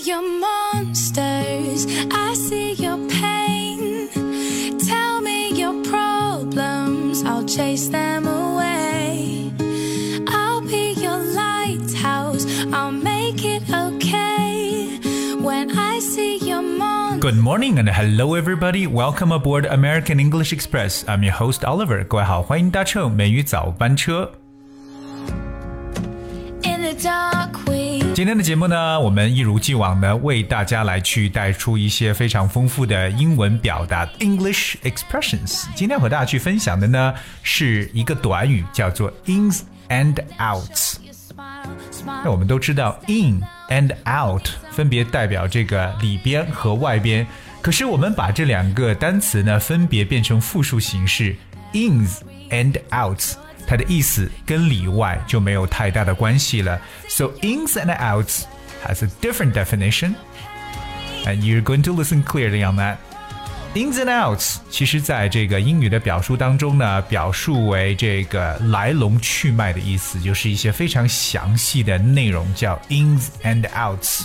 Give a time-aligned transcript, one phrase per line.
[0.08, 4.08] your monsters, I see your pain.
[4.78, 9.52] Tell me your problems, I'll chase them away.
[10.28, 14.98] I'll be your lighthouse, I'll make it okay.
[15.42, 17.20] When I see your monsters.
[17.20, 18.86] Good morning and hello everybody.
[18.86, 21.04] Welcome aboard American English Express.
[21.06, 22.02] I'm your host Oliver.
[22.04, 24.32] 各位好，欢迎搭乘美语早班车。
[28.21, 35.65] 今天的节目呢，我们一如既往呢，为大家来去带出一些非常丰富的英文表达 （English expressions）。
[35.73, 40.97] 今天和大家去分享的呢，是一个短语，叫做 ins and outs。
[42.23, 47.25] 那我们都知道，in and out 分别代表这个里边和外边。
[47.59, 51.35] 可是我们把这两个单词呢，分别变成复数形式
[51.73, 52.19] ，ins
[52.51, 53.33] and outs，
[53.70, 56.80] 它的意思跟里外就没有太大的关系了。
[57.08, 58.42] So ins and outs
[58.86, 60.14] has a different definition,
[61.24, 62.96] and you're going to listen clearly on that.
[63.74, 74.22] Ins and outs，其实在这个英语的表述当中呢，表述为这个来龙去脉的意思，就是一些非常详细的内容，叫 ins and outs。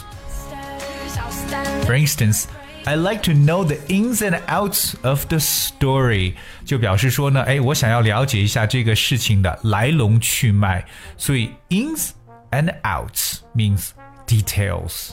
[1.18, 2.46] I'll stand For instance,
[2.86, 6.34] I like to know the ins and outs of the story，
[6.66, 10.84] 就表示说呢，哎，我想要了解一下这个事情的来龙去脉。
[11.16, 12.10] 所以 ins
[12.50, 13.90] and outs means
[14.26, 15.12] details。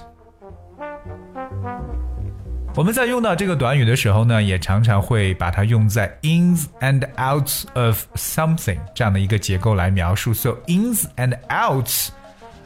[2.75, 10.33] 我们在用到这个短语的时候呢，也常常会把它用在 ins and outs of something 这样的一个结构来描述。
[10.33, 12.09] So ins and outs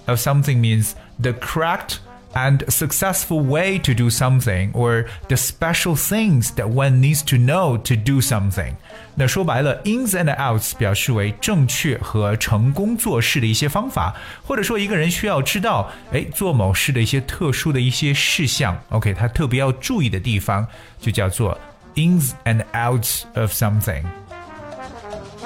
[0.07, 1.97] of something means the correct
[2.37, 7.77] and successful way to do something or the special things that one needs to know
[7.77, 8.75] to do something。
[9.15, 14.15] 那说白了，ins and outs 表示为正确和成功做事的一些方法，
[14.47, 20.67] 或者说一个人需要知道，哎，做某事的一些特殊的一些事项，OK，他特别要注意的地方，
[20.99, 21.59] 就叫做
[21.97, 24.03] ins and outs of something。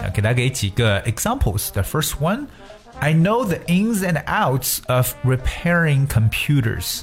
[0.01, 2.47] 那给大家给几个 examples。The first one,
[3.01, 7.03] I know the ins and outs of repairing computers.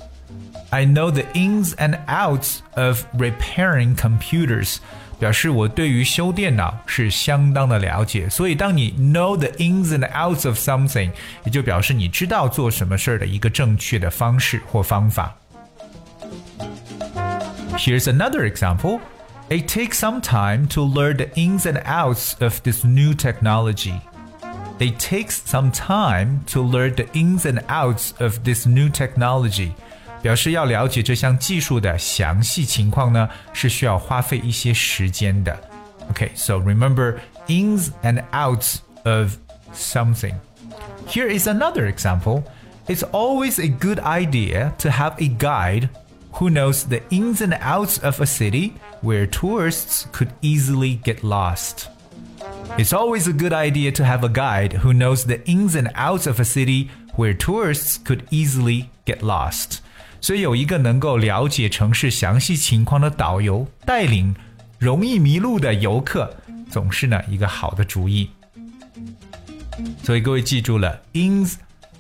[0.72, 4.78] I know the ins and outs of repairing computers.
[5.20, 11.12] 表示我对于修电脑是相当的了解，所以当你 know the ins and outs of something，
[11.46, 15.36] 也就表示你知道做什么事儿的一个正确的方式或方法。
[17.78, 19.00] Here's another example.
[19.50, 24.02] It takes some time to learn the ins and outs of this new technology.
[24.80, 29.72] It takes some time to learn the ins and outs of this new technology.
[30.22, 35.58] 表示要了解这项技术的详细情况呢，是需要花费一些时间的。
[36.14, 39.36] Okay, so remember ins and outs of
[39.74, 40.36] something.
[41.08, 42.44] Here is another example.
[42.88, 45.90] It's always a good idea to have a guide
[46.34, 51.90] who knows the ins and outs of a city where tourists could easily get lost.
[52.78, 56.28] It's always a good idea to have a guide who knows the ins and outs
[56.28, 59.80] of a city where tourists could easily get lost.
[60.20, 64.36] 所以有一个能够了解城市详细情况的导游带领
[64.80, 66.34] 容易迷路的游客，
[66.70, 68.30] 总是呢一个好的主意。
[70.04, 71.56] 所以各位记住了，ins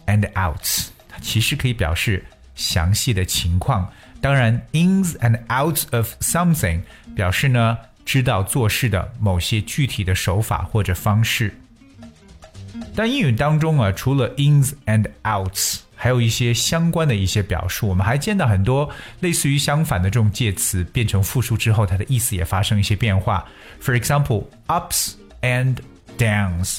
[0.07, 2.23] and outs，它其实可以表示
[2.55, 3.91] 详细的情况。
[4.21, 6.81] 当然，ins and outs of something
[7.15, 7.77] 表示呢
[8.08, 11.54] 知道做事的某些具体的手法或者方式。
[12.96, 17.86] 但英语当中啊，除了 ins and outs，还有一些相关的一些表述。
[17.86, 18.88] 我们还见到很多
[19.20, 23.46] 类似于相反的这种介词变成复数之后，它的意思也发生一些变化。
[23.82, 25.76] For example, ups and
[26.16, 26.78] downs。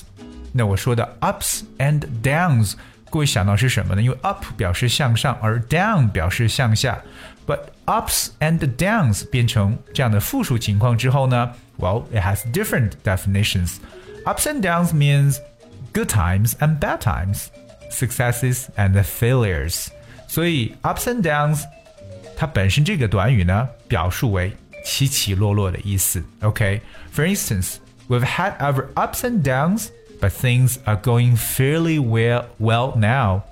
[0.51, 2.73] 那我说的 ups and downs，
[3.10, 4.02] 各位想到是什么呢？
[4.02, 7.00] 因为 up 表示向上，而 down 表示向下。
[7.46, 13.76] But ups and downs 变成这样的复数情况之后呢，Well, it has different definitions.
[14.24, 15.38] Ups and downs means
[15.92, 17.48] good times and bad times,
[17.90, 19.88] successes and failures.
[20.26, 21.64] 所以 ups and downs
[22.36, 26.24] 它本身这个短语呢，表述为起起落落的意思。
[26.40, 26.80] OK,
[27.14, 27.76] for instance,
[28.08, 29.88] we've had our ups and downs,
[30.20, 33.42] but things are going fairly well well now.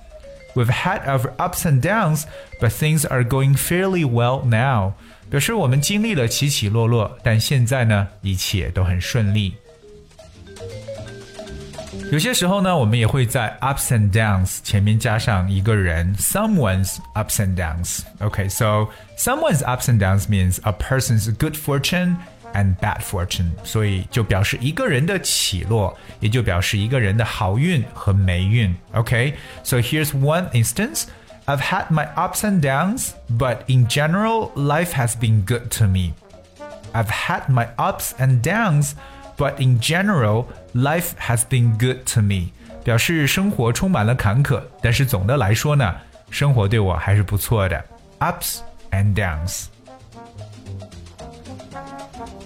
[0.55, 2.25] We've had our ups and downs,
[2.59, 4.93] but things are going fairly well now.
[5.29, 9.55] 表示我们经历了起起落落，但现在呢，一切都很顺利。
[12.11, 18.01] 有些时候呢，我们也会在 ups and downs 前面加上一个人，someone's ups and downs.
[18.19, 22.17] Okay, so someone's ups and downs means a person's good fortune
[22.53, 28.75] and bad fortune，所以就表示一个人的起落，也就表示一个人的好运和霉运。
[28.93, 29.33] Okay,
[29.63, 31.05] so here's one instance.
[31.45, 36.13] I've had my ups and downs, but in general, life has been good to me.
[36.93, 38.93] I've had my ups and downs,
[39.35, 42.51] but in general, life has been good to me.
[42.83, 45.95] 表示生活充满了坎坷，但是总的来说呢，
[46.29, 47.83] 生活对我还是不错的。
[48.19, 48.59] Ups
[48.91, 49.65] and downs。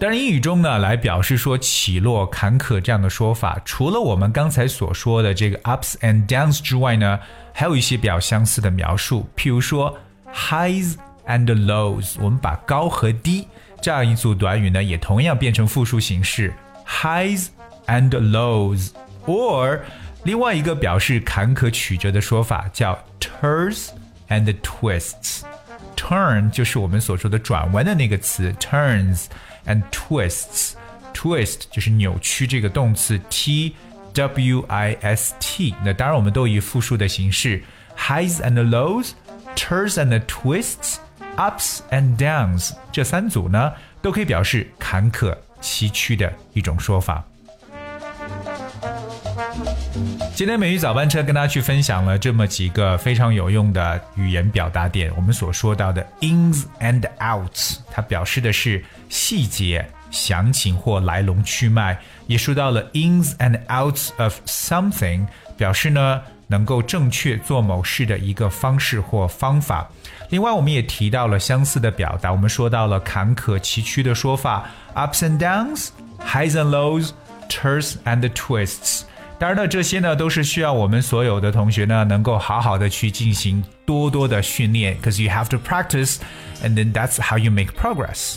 [0.03, 7.21] 当然，英语中呢，来表示说起落坎坷这样的说法，除了我们刚才所说的这个 ups and downs 之外呢，
[7.53, 9.97] 还有一些比较相似的描述，譬如说
[10.35, 10.97] highs
[11.29, 12.17] and lows。
[12.19, 13.47] 我们把高和低
[13.81, 16.53] 这样一组短语呢，也同样变成复数形式
[16.85, 17.47] highs
[17.87, 18.89] and lows。
[19.25, 19.79] or
[20.25, 23.91] 另外一个表示坎坷曲折的说法叫 turns
[24.29, 25.43] and twists。
[26.13, 29.29] Turn 就是我们所说的转弯的那个词 turns。
[29.67, 30.75] and twists.
[31.15, 33.75] Twist 就是扭曲这个动词 t
[34.15, 35.75] w i s t。
[35.85, 37.63] 那当然我们都以复数的形式
[37.97, 39.11] ，highs and lows,
[39.55, 40.97] turns and twists,
[41.37, 47.23] ups and downs 这三组呢，都可以表示坎坷、崎岖的一种说法。
[50.35, 55.13] 今天美语早班车跟大家去分享了这么几个非常有用的语言表达点。
[55.15, 61.95] 我们所说到的 ins and outs，它表示的是细节、详情或来龙去脉；
[62.27, 65.27] 也说到了 ins and outs of something，
[65.59, 69.87] 表示呢能够正确做某事的一个方式或方法。
[70.31, 79.03] 另外，我们也提到了相似的表达，我们说到了坎坷崎岖的说法：ups and downs，highs and lows，turns and twists。
[79.43, 86.19] 当然了，这些呢都是需要我们所有的同学呢能够好好的去进行多多的训练，because you have to practice,
[86.63, 88.37] and then that's how you make progress.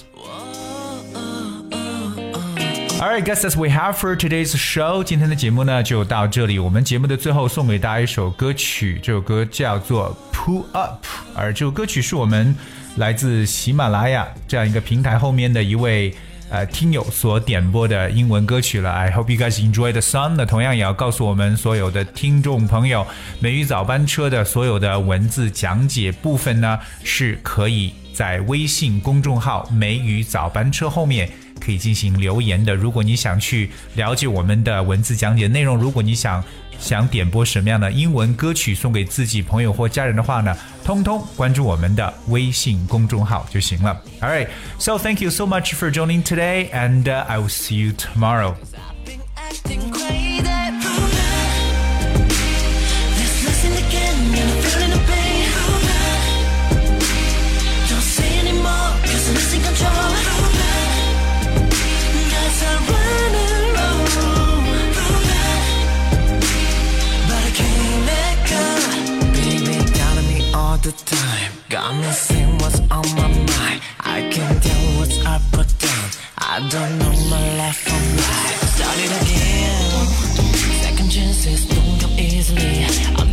[2.99, 5.03] All right, guys, that's we have for today's show.
[5.03, 6.57] 今天的节目呢就到这里。
[6.57, 11.05] 我们节目的最后送给大家一首歌曲，这首歌叫做《Pull Up》，
[11.35, 12.55] 而这首歌曲是我们
[12.95, 16.15] 来自喜马拉雅这样一个平台后面的一位。
[16.50, 18.92] 呃听友所点播的英文歌曲了。
[18.92, 20.36] I hope you guys enjoy the song。
[20.38, 23.06] 那同样也要告诉我们所有的听众朋友，
[23.39, 32.75] 美语早班车的所有的文字讲解部分呢，是可以在微信公众号“美语早班车”后面可以进行留言的。
[32.75, 36.44] 如果你想去了解我们的文字讲解内容，如果你想。
[36.80, 44.01] 想点播什么样的英文歌曲送给自己朋友或家人的话呢，通通关注我们的微信公众号就行了。
[44.22, 48.56] All right, so thank you so much for joining today, and I will see you tomorrow.
[70.85, 71.51] The time.
[71.67, 73.81] Got me saying what's on my mind.
[74.01, 76.09] I can't tell what's up or down.
[76.37, 80.05] I don't know my left from right Start it again.
[80.83, 83.25] Second chances don't come easily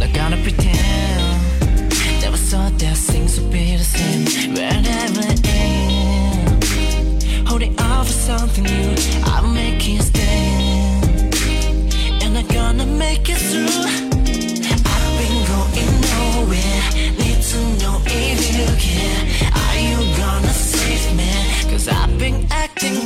[22.63, 23.02] acting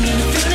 [0.00, 0.53] me through